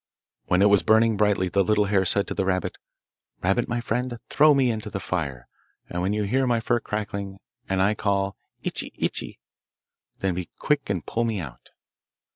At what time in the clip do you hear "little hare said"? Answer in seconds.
1.63-2.25